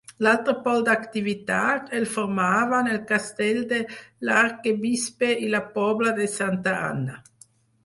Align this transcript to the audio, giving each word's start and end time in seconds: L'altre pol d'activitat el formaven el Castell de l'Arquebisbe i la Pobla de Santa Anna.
L'altre 0.25 0.53
pol 0.61 0.79
d'activitat 0.85 1.91
el 1.97 2.07
formaven 2.13 2.89
el 2.95 3.03
Castell 3.13 3.61
de 3.75 3.81
l'Arquebisbe 4.31 5.31
i 5.49 5.53
la 5.55 5.63
Pobla 5.79 6.19
de 6.21 6.31
Santa 6.41 6.77
Anna. 6.91 7.23